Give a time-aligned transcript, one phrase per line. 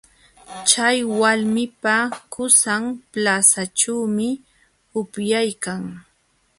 [0.69, 1.95] Chay walmipa
[2.33, 4.29] qusan plazaćhuumi
[4.99, 5.81] upyaykan.